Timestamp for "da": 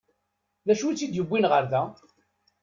1.71-1.81